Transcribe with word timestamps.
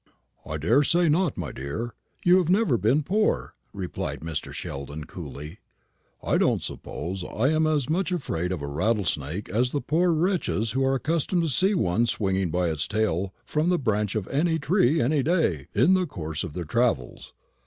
"I 0.47 0.57
daresay 0.57 1.09
not, 1.09 1.37
my 1.37 1.51
dear. 1.51 1.93
You 2.25 2.39
have 2.39 2.49
never 2.49 2.75
been 2.75 3.03
poor," 3.03 3.53
replied 3.71 4.21
Mr. 4.21 4.51
Sheldon, 4.51 5.03
coolly. 5.03 5.59
"I 6.23 6.39
don't 6.39 6.63
suppose 6.63 7.23
I 7.23 7.49
am 7.49 7.67
as 7.67 7.87
much 7.87 8.11
afraid 8.11 8.51
of 8.51 8.63
a 8.63 8.67
rattlesnake 8.67 9.47
as 9.47 9.69
the 9.69 9.79
poor 9.79 10.11
wretches 10.11 10.71
who 10.71 10.83
are 10.83 10.95
accustomed 10.95 11.43
to 11.43 11.49
see 11.49 11.75
one 11.75 12.07
swinging 12.07 12.49
by 12.49 12.69
his 12.69 12.87
tail 12.87 13.35
from 13.45 13.69
the 13.69 13.77
branch 13.77 14.15
of 14.15 14.25
a 14.29 14.57
tree 14.57 14.99
any 14.99 15.21
day 15.21 15.67
in 15.75 15.93
the 15.93 16.07
course 16.07 16.43
of 16.43 16.53
their 16.53 16.65
travels. 16.65 17.35